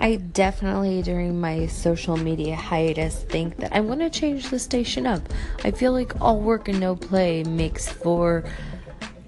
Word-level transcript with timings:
I 0.00 0.16
definitely, 0.16 1.02
during 1.02 1.38
my 1.42 1.66
social 1.66 2.16
media 2.16 2.56
hiatus, 2.56 3.22
think 3.24 3.58
that 3.58 3.76
I 3.76 3.80
want 3.80 4.00
to 4.00 4.08
change 4.08 4.48
the 4.48 4.58
station 4.58 5.06
up. 5.06 5.20
I 5.62 5.72
feel 5.72 5.92
like 5.92 6.18
all 6.22 6.40
work 6.40 6.68
and 6.68 6.80
no 6.80 6.96
play 6.96 7.44
makes 7.44 7.86
for 7.86 8.44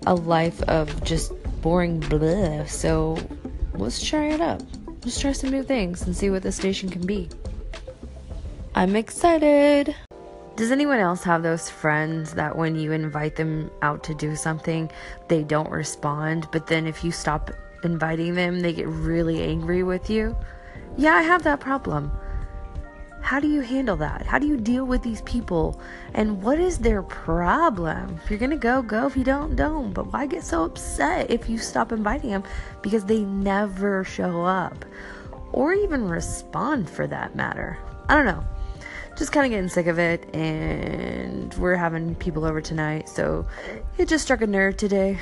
a 0.06 0.14
life 0.14 0.62
of 0.62 1.04
just 1.04 1.32
boring 1.60 2.00
blah. 2.00 2.64
So 2.64 3.18
let's 3.74 4.02
try 4.02 4.28
it 4.28 4.40
up. 4.40 4.62
Let's 5.04 5.20
try 5.20 5.32
some 5.32 5.50
new 5.50 5.62
things 5.62 6.02
and 6.02 6.16
see 6.16 6.30
what 6.30 6.42
the 6.42 6.52
station 6.52 6.88
can 6.88 7.04
be. 7.04 7.28
I'm 8.74 8.96
excited. 8.96 9.94
Does 10.56 10.70
anyone 10.70 11.00
else 11.00 11.22
have 11.24 11.42
those 11.42 11.68
friends 11.68 12.32
that 12.32 12.56
when 12.56 12.76
you 12.76 12.92
invite 12.92 13.36
them 13.36 13.70
out 13.82 14.02
to 14.04 14.14
do 14.14 14.34
something, 14.36 14.90
they 15.28 15.42
don't 15.42 15.70
respond, 15.70 16.48
but 16.50 16.66
then 16.66 16.86
if 16.86 17.04
you 17.04 17.12
stop 17.12 17.50
inviting 17.84 18.34
them, 18.34 18.60
they 18.60 18.72
get 18.72 18.86
really 18.88 19.42
angry 19.42 19.82
with 19.82 20.08
you? 20.08 20.34
Yeah, 20.96 21.14
I 21.14 21.22
have 21.22 21.42
that 21.44 21.60
problem. 21.60 22.10
How 23.22 23.40
do 23.40 23.48
you 23.48 23.60
handle 23.60 23.96
that? 23.96 24.26
How 24.26 24.38
do 24.38 24.46
you 24.46 24.56
deal 24.56 24.84
with 24.84 25.02
these 25.02 25.22
people? 25.22 25.80
And 26.14 26.42
what 26.42 26.58
is 26.58 26.78
their 26.78 27.02
problem? 27.02 28.18
If 28.24 28.30
you're 28.30 28.38
gonna 28.38 28.56
go, 28.56 28.82
go. 28.82 29.06
If 29.06 29.16
you 29.16 29.24
don't, 29.24 29.54
don't. 29.56 29.92
But 29.92 30.12
why 30.12 30.26
get 30.26 30.44
so 30.44 30.64
upset 30.64 31.30
if 31.30 31.48
you 31.48 31.58
stop 31.58 31.92
inviting 31.92 32.30
them 32.30 32.44
because 32.82 33.04
they 33.04 33.20
never 33.20 34.04
show 34.04 34.44
up 34.44 34.84
or 35.52 35.72
even 35.72 36.08
respond 36.08 36.90
for 36.90 37.06
that 37.06 37.36
matter? 37.36 37.78
I 38.08 38.14
don't 38.14 38.26
know 38.26 38.44
just 39.16 39.32
kind 39.32 39.44
of 39.44 39.50
getting 39.50 39.68
sick 39.68 39.86
of 39.86 39.98
it, 39.98 40.24
and 40.34 41.52
we're 41.54 41.76
having 41.76 42.14
people 42.16 42.44
over 42.44 42.60
tonight, 42.60 43.08
so 43.08 43.46
it 43.98 44.08
just 44.08 44.24
struck 44.24 44.40
a 44.40 44.46
nerve 44.46 44.76
today. 44.76 45.18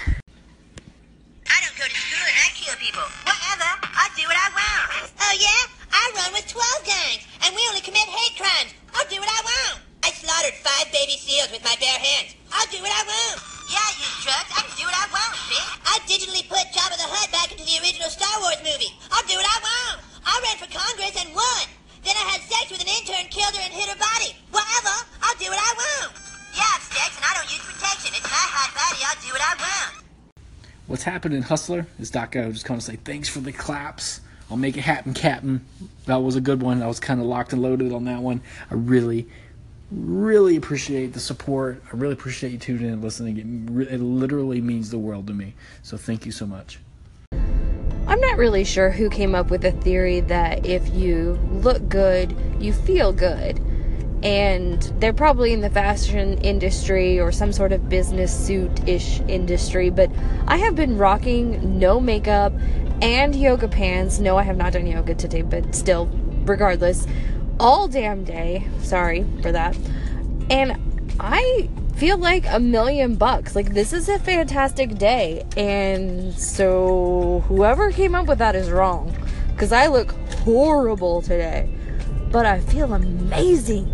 I 1.50 1.56
don't 1.60 1.76
go 1.76 1.84
to 1.84 1.98
school 2.00 2.22
and 2.22 2.38
I 2.38 2.48
kill 2.54 2.76
people. 2.78 3.02
Whatever. 3.26 3.70
I 3.82 4.06
do 4.14 4.24
what 4.30 4.38
I 4.38 4.48
want. 4.54 5.10
Oh, 5.20 5.34
yeah? 5.36 5.62
I 5.90 6.02
run 6.14 6.32
with 6.32 6.46
12 6.46 6.64
gangs, 6.86 7.26
and 7.44 7.50
we 7.54 7.62
only 7.68 7.82
commit 7.82 8.06
hate 8.06 8.38
crimes. 8.38 8.72
I'll 8.94 9.08
do 9.10 9.18
what 9.18 9.28
I 9.28 9.40
want. 9.42 9.82
I 10.06 10.14
slaughtered 10.14 10.54
five 10.62 10.86
baby 10.94 11.18
seals 11.18 11.50
with 11.50 11.60
my 11.66 11.74
bare 11.82 11.98
hands. 11.98 12.38
I'll 12.54 12.70
do 12.70 12.78
what 12.78 12.94
I 12.94 13.02
want. 13.04 13.36
Yeah, 13.68 13.82
I 13.82 13.92
use 13.98 14.16
drugs. 14.22 14.50
I 14.54 14.60
can 14.64 14.74
do 14.78 14.86
what 14.86 14.96
I 14.96 15.06
want, 15.10 15.34
bitch. 15.50 15.70
I 15.86 15.94
digitally 16.06 16.46
put 16.46 16.62
Jabba 16.70 16.94
the 16.94 17.10
Hutt 17.10 17.30
back 17.34 17.50
into 17.50 17.66
the 17.66 17.76
original 17.82 18.10
Wars 18.40 18.60
movie. 18.64 18.96
I'll 19.12 19.26
do 19.28 19.36
what 19.36 19.44
I 19.44 19.58
want. 19.60 20.00
I 20.24 20.32
ran 20.40 20.56
for 20.56 20.68
Congress 20.72 21.12
and 21.20 21.36
won. 21.36 21.64
Then 22.00 22.16
I 22.16 22.24
had 22.32 22.40
sex 22.40 22.72
with 22.72 22.80
an 22.80 22.88
intern, 22.88 23.28
killed 23.28 23.52
her, 23.52 23.60
and 23.60 23.72
hit 23.72 23.92
her 23.92 24.00
body. 24.00 24.32
Whatever. 24.48 24.96
I'll 25.20 25.36
do 25.36 25.52
what 25.52 25.60
I 25.60 25.72
want. 25.76 26.16
Yeah, 26.56 26.64
I 26.64 26.80
have 26.80 26.84
sex, 26.88 27.20
and 27.20 27.24
I 27.28 27.32
don't 27.36 27.52
use 27.52 27.60
protection. 27.60 28.16
It's 28.16 28.24
my 28.24 28.46
hot 28.48 28.72
body. 28.72 29.04
I'll 29.04 29.20
do 29.20 29.30
what 29.36 29.44
I 29.44 29.54
want. 29.60 30.04
What's 30.86 31.04
happening, 31.04 31.42
Hustler? 31.42 31.86
Is 32.00 32.10
Doc 32.10 32.34
I 32.34 32.50
just 32.50 32.64
kind 32.64 32.78
of 32.78 32.82
say 32.82 32.96
thanks 32.96 33.28
for 33.28 33.40
the 33.40 33.52
claps. 33.52 34.22
I'll 34.50 34.56
make 34.56 34.76
it 34.76 34.82
happen, 34.82 35.14
Captain. 35.14 35.64
That 36.06 36.16
was 36.16 36.34
a 36.34 36.40
good 36.40 36.62
one. 36.62 36.82
I 36.82 36.88
was 36.88 36.98
kind 36.98 37.20
of 37.20 37.26
locked 37.26 37.52
and 37.52 37.62
loaded 37.62 37.92
on 37.92 38.06
that 38.06 38.20
one. 38.20 38.40
I 38.70 38.74
really, 38.74 39.28
really 39.92 40.56
appreciate 40.56 41.12
the 41.12 41.20
support. 41.20 41.82
I 41.92 41.96
really 41.96 42.14
appreciate 42.14 42.52
you 42.52 42.58
tuning 42.58 42.86
in 42.86 42.92
and 42.94 43.02
listening. 43.02 43.36
It, 43.36 43.92
it 43.92 44.00
literally 44.00 44.60
means 44.60 44.90
the 44.90 44.98
world 44.98 45.28
to 45.28 45.34
me. 45.34 45.54
So 45.82 45.96
thank 45.96 46.26
you 46.26 46.32
so 46.32 46.46
much. 46.46 46.80
I'm 48.10 48.20
not 48.20 48.38
really 48.38 48.64
sure 48.64 48.90
who 48.90 49.08
came 49.08 49.36
up 49.36 49.52
with 49.52 49.60
the 49.60 49.70
theory 49.70 50.18
that 50.18 50.66
if 50.66 50.92
you 50.92 51.38
look 51.52 51.88
good, 51.88 52.36
you 52.58 52.72
feel 52.72 53.12
good. 53.12 53.60
And 54.24 54.82
they're 54.98 55.12
probably 55.12 55.52
in 55.52 55.60
the 55.60 55.70
fashion 55.70 56.36
industry 56.38 57.20
or 57.20 57.30
some 57.30 57.52
sort 57.52 57.70
of 57.70 57.88
business 57.88 58.36
suit 58.36 58.88
ish 58.88 59.20
industry. 59.28 59.90
But 59.90 60.10
I 60.48 60.56
have 60.56 60.74
been 60.74 60.98
rocking 60.98 61.78
no 61.78 62.00
makeup 62.00 62.52
and 63.00 63.32
yoga 63.36 63.68
pants. 63.68 64.18
No, 64.18 64.36
I 64.36 64.42
have 64.42 64.56
not 64.56 64.72
done 64.72 64.88
yoga 64.88 65.14
today, 65.14 65.42
but 65.42 65.72
still, 65.72 66.06
regardless, 66.44 67.06
all 67.60 67.86
damn 67.86 68.24
day. 68.24 68.66
Sorry 68.82 69.24
for 69.40 69.52
that. 69.52 69.78
And 70.50 70.89
I 71.20 71.68
feel 71.96 72.16
like 72.16 72.46
a 72.48 72.58
million 72.58 73.14
bucks. 73.16 73.54
Like, 73.54 73.74
this 73.74 73.92
is 73.92 74.08
a 74.08 74.18
fantastic 74.18 74.96
day. 74.96 75.44
And 75.56 76.32
so, 76.38 77.44
whoever 77.46 77.92
came 77.92 78.14
up 78.14 78.26
with 78.26 78.38
that 78.38 78.56
is 78.56 78.70
wrong. 78.70 79.14
Because 79.48 79.72
I 79.72 79.86
look 79.86 80.12
horrible 80.44 81.20
today. 81.20 81.68
But 82.32 82.46
I 82.46 82.60
feel 82.60 82.94
amazing. 82.94 83.88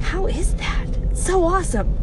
How 0.00 0.26
is 0.26 0.54
that? 0.54 0.88
so 1.18 1.44
awesome. 1.44 1.98